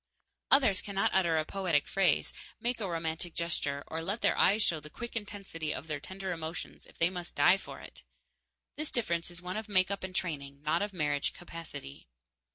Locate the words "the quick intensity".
4.79-5.71